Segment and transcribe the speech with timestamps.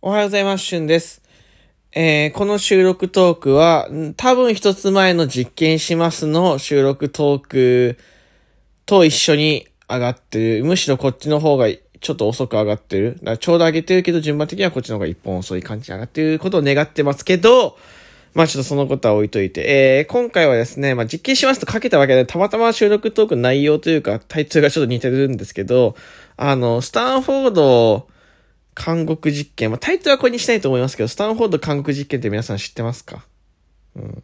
[0.00, 0.64] おはようございます。
[0.64, 1.22] しゅんです。
[1.90, 7.98] えー、この収録トークは、多分一つ前の実験しますの収録トーク
[8.86, 10.64] と一緒に上がってる。
[10.64, 13.14] むしろこっちの方がちょっと遅く上がってる。
[13.14, 17.76] だからちょうど上げてるけど、順番的にはこっちの方が一本遅い感じに上がってることを願ってますけど、
[18.34, 25.96] まあちょっとそのことは置いといて、えー、今回はですね、まあ実験しますとかけたわけで、たまたま収録トーク内容というか、タイトルがちょっと似てるんですけど、
[26.36, 28.06] あの、スタンフォード、
[28.78, 29.70] 韓国実験。
[29.70, 33.26] まあ、タイトルはこれにしたいと思いますけど、スタンフォード韓国実験って皆さん知ってますか？
[33.96, 34.22] うん。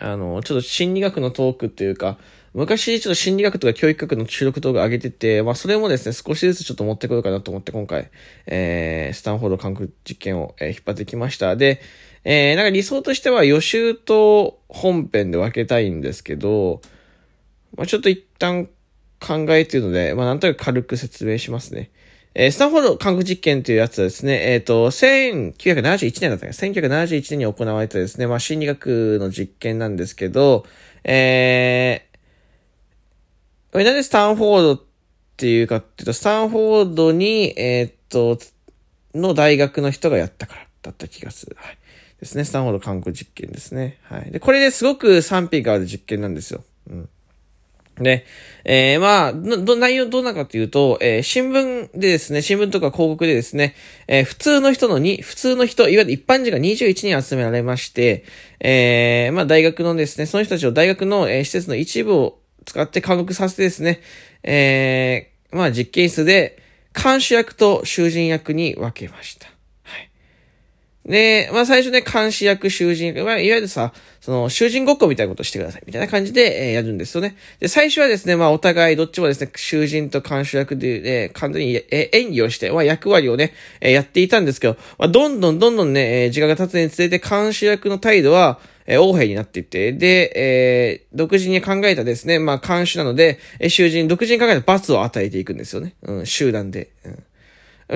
[0.00, 2.16] あの、ちょっと心理学のトークっていうか、
[2.54, 8.10] 昔ちょっと心理学とか教育学の収録動画上げてて、まあそれもですね、少しずつちょっと持ってこようかなと思って今回、
[8.46, 11.54] えー、スタンフォード韓国実験を、えー、引っ張ってきました。
[11.54, 11.82] で、
[12.24, 16.80] えー、なんか理想としては予習と本編で分けたいんですけど、
[17.76, 18.66] まあちょっと一旦
[19.20, 21.90] 考えているので、まあなんとなく軽く説明しますね。
[22.34, 30.64] えー、スタンフォード科学実験というやつはですね、えっ、ー、と、1971年だったか1971年に行われたですね、まあ、心理学の実験なんですけど、
[31.04, 34.82] えー、なんでスタンフォードっ
[35.36, 38.38] ていうかっていうと、スタンフォードに、えっ、と、
[39.14, 41.56] の大学の人がやったからだった気がする。
[41.58, 41.78] はい。
[42.18, 42.44] ですね。
[42.44, 43.98] スタンフォード科学実験ですね。
[44.04, 44.30] はい。
[44.30, 46.62] で、これですごく賛否がある実験なんですよ。
[46.88, 47.08] うん。
[47.98, 48.24] で、
[48.64, 53.74] えー、まあ、ど、内容どうなかというと、えー、新聞でですね、新聞とか広告でですね、
[54.08, 58.24] えー、普通の人のに、普通の人、いわゆる一般人が21人集められまして、
[58.60, 64.00] えー、まあ、大学のですね、その人たちを大学の、えー、施設の一部を使って科学させてですね、
[64.42, 66.62] えー、まあ、実験室で、
[66.94, 69.51] 監視役と囚人役に分けました。
[71.04, 77.36] で、まあ最初ね、監視役、囚人役、まあいわゆるさ、その、囚人ごっこみたいなことしてください、みたいな感じで、えー、やるんですよね。
[77.58, 95.94] で、最初はですね、まあお互いどっちもですね、囚人と監視役で、えー、完全に、えー、演技をして、まあ役割をね、えー、やっていたんですけど、まあどんどんどんどんね、えー、時間が経つにつれて監視役の態度は、えー、横兵になっていって、で、えー、独自に考えたですね、まあ監視なので、え、囚人、独自に考えた罰を与えていくんですよね。
[96.02, 96.90] うん、集団で。
[97.04, 97.24] うん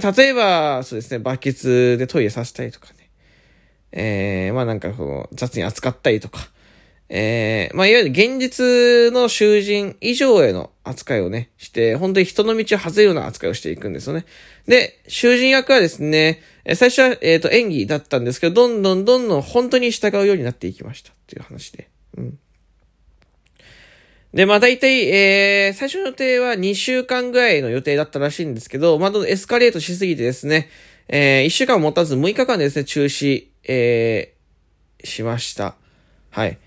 [0.00, 3.03] 例えば、そうですね、バケツでトイレさせたりとかね。
[3.96, 6.40] えー、まあなんかこう、雑に扱ったりとか、
[7.08, 14.24] えー、まあいわゆる現実の囚人以上への扱いをね、して、本当に人の道を外れるような扱いをしていくんですよね。
[14.66, 16.42] で、囚人役はですね、
[16.74, 21.88] 最初は、えっ、ー、と、演技だったんですけど、どんどんどんどん本当に従うようになっていきましたっていう話で。
[22.16, 22.38] うん。
[24.32, 30.68] で、まあ大体、えー、最初の予定は2週間ぐらいの予定だったらしいんですけど、まあどんどんエスカレートしすぎてですね、
[31.06, 35.76] えー、1週間持たず6日間でですね、中止、えー、しました。
[36.30, 36.58] はい。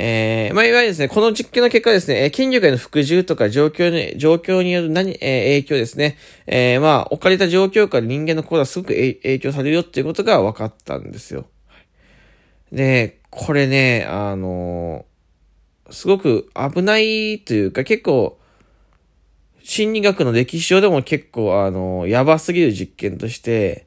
[0.00, 6.16] えー、まあ、いわゆるですね、この実験の結果ですねえ、筋力への服従とか状況に、状況による何、えー、影響ですね。
[6.46, 11.46] えー、まあ、置かれた状況から人間の心はすごく影響されるよっていうことが分かったんですよ。
[12.70, 18.38] で、これね、あのー、すごく危ないというか、結構、
[19.64, 23.86] 心理学の歴史上でも結構、あのー、やばすぎる実験として、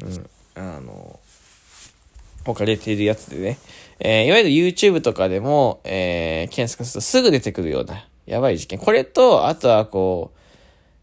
[0.00, 1.18] うん、あの
[2.44, 3.58] 置かれているやつでね、
[4.00, 8.78] えー、いわゆる YouTube とかでも、えー、検索するとすぐ出てくるような、やばい事件。
[8.78, 10.38] これと、あとはこう、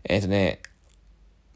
[0.04, 0.62] えっ、ー、とね、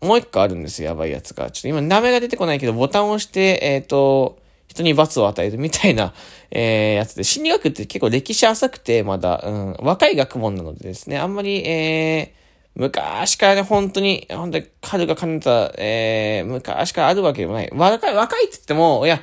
[0.02, 1.50] もう一個あるんですよ、やばいやつが。
[1.50, 6.14] ちょっと今名前が出てこないけど、ボタンを押して、えっ、ー、と、人に罰を与えるみたいな、
[6.52, 12.44] えー、やつで、心理学って結構歴史浅くて、まだ、うん、若い学問なのでですね、あんまり、えー、
[12.76, 17.70] 昔からね、本当に、本当に彼が兼ねた、えー、昔からあるわけでもない。
[17.74, 19.22] 若い、若いって言っても、いや、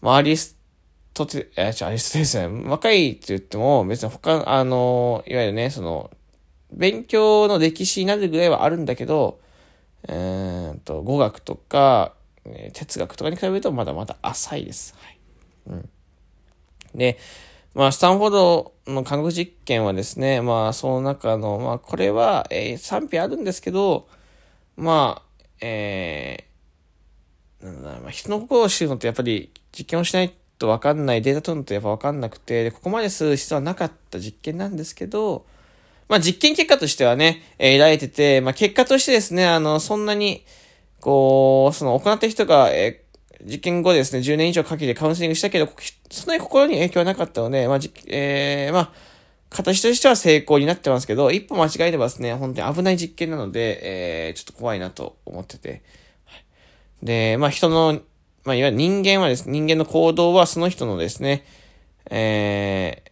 [0.00, 0.58] まあ、アリス
[1.14, 2.68] トテ、え、じゃアリストテですね。
[2.68, 6.10] 若いって言っても、別に他、あの、いわゆるね、その、
[6.72, 9.40] 勉強の歴史になるぐらいはあるんだけど、
[10.08, 12.14] えーと、語学とか、
[12.72, 14.94] 哲学とかに比べるとまだまだ浅いです。
[14.98, 15.18] はい。
[15.68, 15.88] うん。
[16.94, 17.18] で、
[17.74, 24.08] まあ、スタンフォードの科学実験はですね、まあ、その中の、まあ、これは、えー、賛否あるんですけど、
[24.76, 26.55] まあ、えー、
[27.62, 35.46] なんだまあ、人の心を知るのってやっぱり実験をしないとわかんない、データ取るのとやっぱわかんなくて、ここまでする必要はなかった実験なんですけど、
[36.08, 40.44] まあ実験結果としてはね、えー、得られてて、まあ結果としてですね、あの、そんなに、
[41.00, 45.68] こう、その行った人が、えー、実験後ですね、10年以上かけてカウンセリングしたけど、
[46.10, 48.92] そんなに心に影響はなかったので、まあ、じえー、まあ、
[49.50, 55.82] 形としては成功になってますけど、一歩間違えればですね、本当に危ない実験なので、えー、ちょっと怖いなと思ってて。
[57.02, 58.00] で、まあ人の
[58.44, 61.44] まあ、いわゆる人間はですね、人間の行動はその人のですね、
[62.10, 63.02] え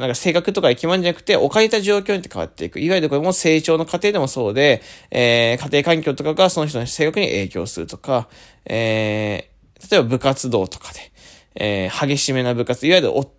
[0.00, 2.80] なんか性格とか決まるんじゃなくて、置かれた状況に変わっていく。
[2.80, 4.80] いわゆるこれも成長の過程でもそうで、
[5.10, 8.28] えー、家庭環境とかがその人の性格に影響するとか、
[8.64, 11.12] えー、例えば部活動とかで、
[11.54, 13.30] えー、激しめな部活、いわゆるお、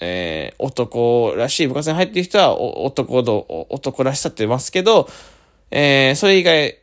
[0.00, 5.08] えー、男らしい部活に入ってる人は、男ど、男らしさって言いますけど、
[5.70, 6.79] えー、それ以外、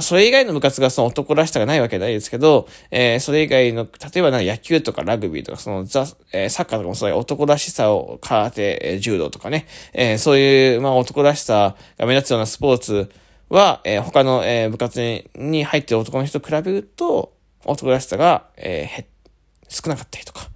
[0.00, 3.84] それ以外の部活がその男らしさがないわけないですけど、えー、それ以外の、
[4.14, 13.10] 例えば野球とかラグビーとか、そのザ、えー、サッカーとかもそういう男らしさを、空手、えー、柔道とかね、えー、そういう、まあ男らしさが目立つようなスポーツ
[13.48, 17.32] は、えー、他の、えー、部活にに入ってる男の人と比べると、
[17.64, 19.04] 男らしさが、えー、
[19.68, 20.48] 少なかったりとか、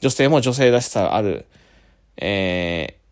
[0.00, 1.46] 女性も女性らしさがある、
[2.18, 3.05] えー、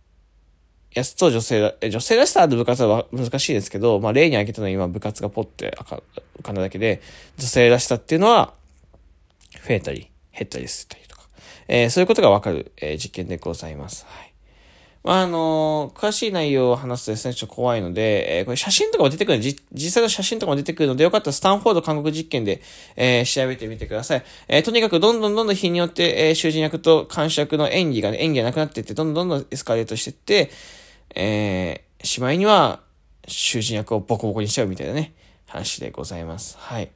[0.94, 7.02] やつと女性ら、女性らしさある部活は難しいですけど、まあ例に挙げたのは今部活がポッて浮かんだだけで、
[7.36, 8.54] 女性らしさっていうのは、
[9.66, 11.22] 増えたり、減ったりすったりとか、
[11.68, 14.06] えー、そういうことがわかる、えー、実験でございます。
[14.08, 14.34] はい。
[15.04, 22.62] まあ、あの詳しい内容を話すとですね、ちょっと怖いので、えー、これ写真とかも出てくる実際の写真とかも出てくるので、よかったらスタンフォード韓国実験で、
[22.96, 24.24] えー、調べてみてください。
[24.48, 30.50] えー、とにかくどんどんどんどん日によって、えー、囚人役と監視役の演技がね、演技がなくなっていって、どんどんどんどんエスカレートしていって、
[31.14, 32.80] えー、しまいには、
[33.26, 35.14] 囚人役をボコボコにしちゃうみたいなね、
[35.46, 36.56] 話でございます。
[36.58, 36.90] はい。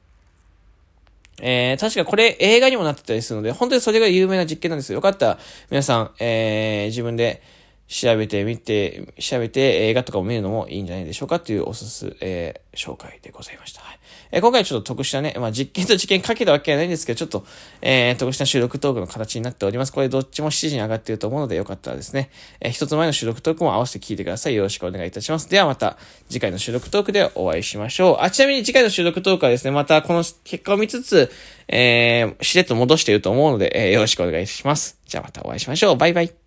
[1.41, 4.97] えー、確かこれ映画にもなってたりするので、本当にそれが有名な実験なんですよ。
[4.97, 5.39] よかったら、
[5.69, 7.41] 皆さん、えー、自分で、
[7.89, 13.81] 調べてみて、調べて映画とかを見るのもいいんじゃないでしょうかっていうおすす、えー、紹介でございました。
[13.81, 13.99] はい
[14.31, 17.45] えー、今回ちょっと特殊なね、まあ実験と実験かけたわけじゃないんですけど、ちょっと、
[17.81, 19.91] えー、特殊な収録トークの形になっております。
[19.91, 24.55] これどっちも7時に上がっていると思うのでよかったらですね、えー、一つ前の収録トークも合わせて聞いてください。
[24.55, 25.49] よろしくお願いいたします。
[25.49, 25.97] ではまた
[26.29, 28.17] 次回の収録トークでお会いしましょう。
[28.19, 31.31] あ、ちなみに次回の収録トークはですね、またこの結果を見つつ、
[31.67, 34.99] えー、しれっと戻していると思うので、えー、よろしくお願いします。
[35.07, 35.97] じゃあまたお会いしましょう。
[35.97, 36.38] バイバイ。